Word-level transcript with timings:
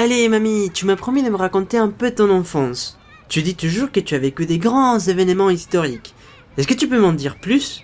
Allez, 0.00 0.28
mamie, 0.28 0.70
tu 0.72 0.86
m'as 0.86 0.94
promis 0.94 1.24
de 1.24 1.28
me 1.28 1.34
raconter 1.34 1.76
un 1.76 1.88
peu 1.88 2.12
ton 2.12 2.30
enfance. 2.30 2.96
Tu 3.28 3.42
dis 3.42 3.56
toujours 3.56 3.90
que 3.90 3.98
tu 3.98 4.14
as 4.14 4.20
vécu 4.20 4.46
des 4.46 4.58
grands 4.58 5.00
événements 5.00 5.50
historiques. 5.50 6.14
Est-ce 6.56 6.68
que 6.68 6.74
tu 6.74 6.86
peux 6.86 7.00
m'en 7.00 7.12
dire 7.12 7.36
plus? 7.36 7.82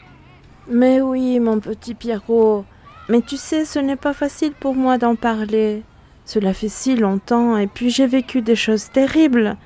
Mais 0.68 1.00
oui, 1.00 1.40
mon 1.40 1.58
petit 1.58 1.94
Pierrot. 1.94 2.66
Mais 3.08 3.20
tu 3.20 3.36
sais, 3.36 3.64
ce 3.64 3.80
n'est 3.80 3.96
pas 3.96 4.12
facile 4.12 4.52
pour 4.52 4.76
moi 4.76 4.96
d'en 4.96 5.16
parler. 5.16 5.82
Cela 6.24 6.54
fait 6.54 6.68
si 6.68 6.94
longtemps, 6.94 7.56
et 7.56 7.66
puis 7.66 7.90
j'ai 7.90 8.06
vécu 8.06 8.42
des 8.42 8.54
choses 8.54 8.92
terribles. 8.92 9.56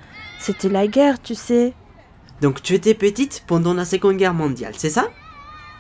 C'était 0.41 0.71
la 0.71 0.87
guerre, 0.87 1.21
tu 1.21 1.35
sais. 1.35 1.75
Donc 2.41 2.63
tu 2.63 2.73
étais 2.73 2.95
petite 2.95 3.45
pendant 3.47 3.75
la 3.75 3.85
Seconde 3.85 4.17
Guerre 4.17 4.33
mondiale, 4.33 4.73
c'est 4.75 4.89
ça? 4.89 5.09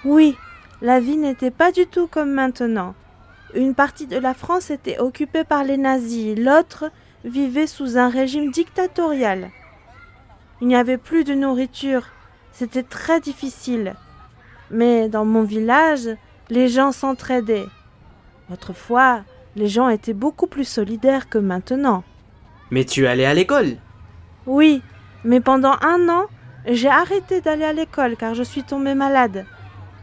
Oui, 0.04 0.36
la 0.82 1.00
vie 1.00 1.16
n'était 1.16 1.50
pas 1.50 1.72
du 1.72 1.86
tout 1.86 2.08
comme 2.08 2.32
maintenant. 2.32 2.94
Une 3.54 3.74
partie 3.74 4.06
de 4.06 4.18
la 4.18 4.34
France 4.34 4.70
était 4.70 4.98
occupée 4.98 5.44
par 5.44 5.64
les 5.64 5.78
nazis, 5.78 6.38
l'autre 6.38 6.90
vivait 7.24 7.66
sous 7.66 7.96
un 7.96 8.08
régime 8.08 8.50
dictatorial. 8.50 9.50
Il 10.60 10.68
n'y 10.68 10.76
avait 10.76 10.98
plus 10.98 11.24
de 11.24 11.34
nourriture, 11.34 12.08
c'était 12.52 12.82
très 12.82 13.20
difficile. 13.20 13.94
Mais 14.70 15.08
dans 15.08 15.24
mon 15.24 15.44
village, 15.44 16.10
les 16.50 16.68
gens 16.68 16.92
s'entraidaient. 16.92 17.66
Autrefois, 18.52 19.22
les 19.56 19.68
gens 19.68 19.88
étaient 19.88 20.12
beaucoup 20.12 20.46
plus 20.46 20.68
solidaires 20.68 21.28
que 21.28 21.38
maintenant. 21.38 22.04
Mais 22.70 22.84
tu 22.84 23.06
allais 23.06 23.24
à 23.24 23.34
l'école 23.34 23.76
Oui, 24.46 24.82
mais 25.24 25.40
pendant 25.40 25.74
un 25.80 26.08
an, 26.08 26.26
j'ai 26.66 26.88
arrêté 26.88 27.40
d'aller 27.40 27.64
à 27.64 27.72
l'école 27.72 28.16
car 28.16 28.34
je 28.34 28.42
suis 28.42 28.62
tombée 28.62 28.94
malade. 28.94 29.46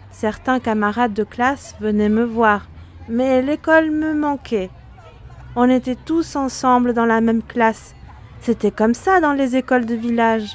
Certains 0.09 0.59
camarades 0.59 1.13
de 1.13 1.23
classe 1.23 1.75
venaient 1.79 2.09
me 2.09 2.23
voir, 2.23 2.67
mais 3.07 3.41
l'école 3.41 3.91
me 3.91 4.13
manquait. 4.13 4.69
On 5.55 5.69
était 5.69 5.95
tous 5.95 6.35
ensemble 6.35 6.93
dans 6.93 7.05
la 7.05 7.21
même 7.21 7.43
classe. 7.43 7.95
C'était 8.41 8.71
comme 8.71 8.93
ça 8.93 9.21
dans 9.21 9.33
les 9.33 9.55
écoles 9.55 9.85
de 9.85 9.95
village. 9.95 10.53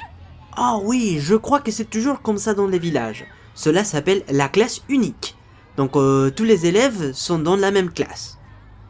Ah 0.55 0.77
oui, 0.83 1.17
je 1.19 1.35
crois 1.35 1.59
que 1.59 1.71
c'est 1.71 1.89
toujours 1.89 2.21
comme 2.21 2.37
ça 2.37 2.53
dans 2.53 2.67
les 2.67 2.79
villages. 2.79 3.25
Cela 3.53 3.83
s'appelle 3.83 4.23
la 4.29 4.47
classe 4.47 4.81
unique. 4.89 5.35
Donc 5.77 5.95
euh, 5.95 6.29
tous 6.29 6.43
les 6.43 6.65
élèves 6.65 7.13
sont 7.13 7.39
dans 7.39 7.55
la 7.55 7.71
même 7.71 7.91
classe. 7.91 8.37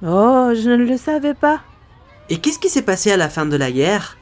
Oh, 0.03 0.51
je 0.53 0.69
ne 0.69 0.83
le 0.83 0.97
savais 0.97 1.33
pas. 1.33 1.61
Et 2.29 2.37
qu'est-ce 2.37 2.59
qui 2.59 2.69
s'est 2.69 2.81
passé 2.81 3.11
à 3.11 3.17
la 3.17 3.29
fin 3.29 3.45
de 3.45 3.55
la 3.55 3.71
guerre? 3.71 4.17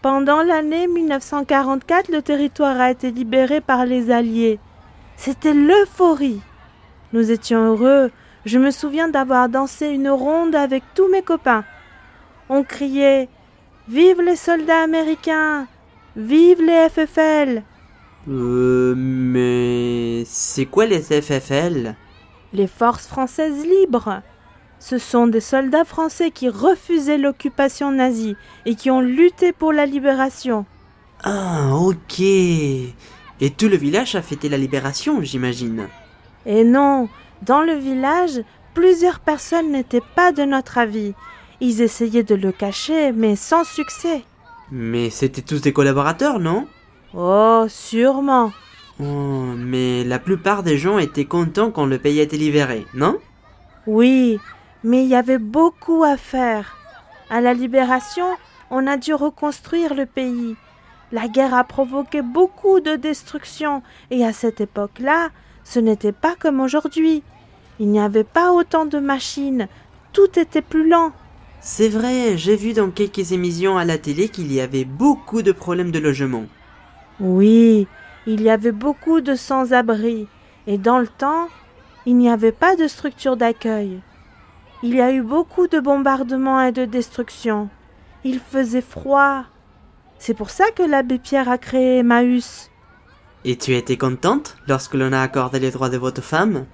Pendant 0.00 0.42
l'année 0.42 0.86
1944, 0.88 2.10
le 2.10 2.22
territoire 2.22 2.80
a 2.80 2.90
été 2.90 3.10
libéré 3.10 3.60
par 3.60 3.86
les 3.86 4.10
Alliés. 4.10 4.58
C'était 5.16 5.54
l'euphorie. 5.54 6.40
Nous 7.12 7.30
étions 7.30 7.64
heureux. 7.64 8.10
Je 8.44 8.58
me 8.58 8.70
souviens 8.70 9.08
d'avoir 9.08 9.48
dansé 9.48 9.86
une 9.88 10.08
ronde 10.10 10.54
avec 10.54 10.82
tous 10.94 11.08
mes 11.08 11.22
copains. 11.22 11.64
On 12.48 12.64
criait 12.64 13.28
Vive 13.88 14.20
les 14.20 14.36
soldats 14.36 14.82
américains 14.82 15.66
Vive 16.16 16.60
les 16.62 16.88
FFL 16.88 17.62
Euh, 18.28 18.94
mais 18.96 20.24
c'est 20.26 20.66
quoi 20.66 20.86
les 20.86 21.02
FFL 21.02 21.94
Les 22.52 22.66
forces 22.66 23.06
françaises 23.06 23.64
libres. 23.64 24.22
Ce 24.78 24.98
sont 24.98 25.28
des 25.28 25.40
soldats 25.40 25.84
français 25.84 26.30
qui 26.32 26.48
refusaient 26.48 27.18
l'occupation 27.18 27.92
nazie 27.92 28.36
et 28.66 28.74
qui 28.74 28.90
ont 28.90 29.00
lutté 29.00 29.52
pour 29.52 29.72
la 29.72 29.86
libération. 29.86 30.66
Ah, 31.22 31.70
ok. 31.76 32.20
Et 32.20 33.50
tout 33.56 33.68
le 33.68 33.76
village 33.76 34.14
a 34.16 34.22
fêté 34.22 34.48
la 34.48 34.58
libération, 34.58 35.22
j'imagine. 35.22 35.88
Et 36.46 36.64
non, 36.64 37.08
dans 37.42 37.60
le 37.60 37.74
village, 37.74 38.42
plusieurs 38.74 39.20
personnes 39.20 39.72
n'étaient 39.72 40.02
pas 40.16 40.32
de 40.32 40.44
notre 40.44 40.78
avis. 40.78 41.14
Ils 41.60 41.80
essayaient 41.82 42.22
de 42.22 42.34
le 42.34 42.52
cacher, 42.52 43.12
mais 43.12 43.36
sans 43.36 43.64
succès. 43.64 44.24
Mais 44.70 45.10
c'était 45.10 45.42
tous 45.42 45.60
des 45.60 45.72
collaborateurs, 45.72 46.38
non? 46.38 46.66
Oh, 47.14 47.66
sûrement. 47.68 48.52
Oh, 49.00 49.04
mais 49.56 50.04
la 50.04 50.18
plupart 50.18 50.62
des 50.62 50.78
gens 50.78 50.98
étaient 50.98 51.24
contents 51.24 51.70
quand 51.70 51.86
le 51.86 51.98
pays 51.98 52.20
a 52.20 52.22
été 52.22 52.36
libéré, 52.36 52.86
non? 52.94 53.18
Oui, 53.86 54.38
mais 54.84 55.02
il 55.04 55.08
y 55.08 55.14
avait 55.14 55.38
beaucoup 55.38 56.04
à 56.04 56.16
faire. 56.16 56.76
À 57.28 57.40
la 57.40 57.54
libération, 57.54 58.26
on 58.70 58.86
a 58.86 58.96
dû 58.96 59.14
reconstruire 59.14 59.94
le 59.94 60.06
pays. 60.06 60.56
La 61.10 61.28
guerre 61.28 61.54
a 61.54 61.64
provoqué 61.64 62.22
beaucoup 62.22 62.80
de 62.80 62.96
destruction, 62.96 63.82
et 64.10 64.24
à 64.24 64.32
cette 64.32 64.60
époque-là, 64.60 65.28
ce 65.64 65.78
n'était 65.78 66.12
pas 66.12 66.34
comme 66.38 66.60
aujourd'hui. 66.60 67.22
Il 67.78 67.88
n'y 67.88 68.00
avait 68.00 68.24
pas 68.24 68.52
autant 68.52 68.84
de 68.84 68.98
machines, 68.98 69.68
tout 70.12 70.38
était 70.38 70.62
plus 70.62 70.88
lent. 70.88 71.12
C'est 71.60 71.88
vrai, 71.88 72.36
j'ai 72.36 72.56
vu 72.56 72.72
dans 72.72 72.90
quelques 72.90 73.32
émissions 73.32 73.78
à 73.78 73.84
la 73.84 73.98
télé 73.98 74.28
qu'il 74.28 74.52
y 74.52 74.60
avait 74.60 74.84
beaucoup 74.84 75.42
de 75.42 75.52
problèmes 75.52 75.90
de 75.90 75.98
logement. 75.98 76.44
Oui, 77.20 77.86
il 78.26 78.42
y 78.42 78.50
avait 78.50 78.72
beaucoup 78.72 79.20
de 79.20 79.34
sans-abri, 79.34 80.26
et 80.66 80.76
dans 80.76 80.98
le 80.98 81.06
temps, 81.06 81.48
il 82.04 82.16
n'y 82.16 82.28
avait 82.28 82.52
pas 82.52 82.76
de 82.76 82.88
structure 82.88 83.36
d'accueil. 83.36 84.00
Il 84.82 84.94
y 84.94 85.00
a 85.00 85.12
eu 85.12 85.22
beaucoup 85.22 85.68
de 85.68 85.78
bombardements 85.78 86.60
et 86.60 86.72
de 86.72 86.84
destructions. 86.84 87.68
Il 88.24 88.40
faisait 88.40 88.80
froid. 88.80 89.44
C'est 90.18 90.34
pour 90.34 90.50
ça 90.50 90.64
que 90.74 90.82
l'abbé 90.82 91.18
Pierre 91.18 91.48
a 91.48 91.58
créé 91.58 91.98
Emmaüs. 91.98 92.70
Et 93.44 93.56
tu 93.56 93.74
étais 93.74 93.96
contente 93.96 94.56
lorsque 94.66 94.94
l'on 94.94 95.12
a 95.12 95.20
accordé 95.20 95.60
les 95.60 95.70
droits 95.70 95.88
de 95.88 95.98
vote 95.98 96.18
aux 96.18 96.22
femmes 96.22 96.66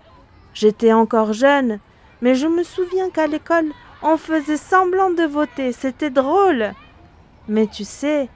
J'étais 0.55 0.93
encore 0.93 1.33
jeune, 1.33 1.79
mais 2.21 2.35
je 2.35 2.47
me 2.47 2.63
souviens 2.63 3.11
qu'à 3.11 3.27
l'école, 3.27 3.73
on 4.03 4.17
faisait 4.17 4.57
semblant 4.57 5.11
de 5.11 5.25
voter. 5.25 5.73
C'était 5.73 6.11
drôle. 6.11 6.73
Mais 7.49 7.67
tu 7.67 7.85
sais, 7.85 8.29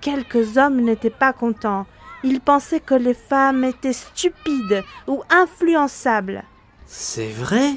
quelques 0.00 0.56
hommes 0.56 0.80
n'étaient 0.80 1.10
pas 1.10 1.32
contents. 1.32 1.86
Ils 2.22 2.40
pensaient 2.40 2.80
que 2.80 2.94
les 2.94 3.14
femmes 3.14 3.64
étaient 3.64 3.92
stupides 3.92 4.84
ou 5.06 5.22
influençables. 5.30 6.44
C'est 6.86 7.30
vrai 7.30 7.74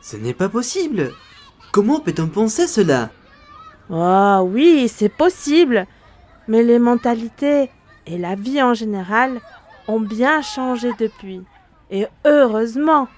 Ce 0.00 0.16
n'est 0.16 0.34
pas 0.34 0.48
possible 0.48 1.12
Comment 1.72 2.00
peut-on 2.00 2.28
penser 2.28 2.66
cela? 2.66 3.10
Oh 3.90 4.48
oui, 4.48 4.88
c'est 4.88 5.08
possible. 5.08 5.86
Mais 6.46 6.62
les 6.62 6.78
mentalités 6.78 7.70
et 8.06 8.18
la 8.18 8.34
vie 8.34 8.62
en 8.62 8.74
général 8.74 9.40
ont 9.88 10.00
bien 10.00 10.40
changé 10.42 10.92
depuis. 10.98 11.42
Et 11.90 12.06
heureusement. 12.24 13.08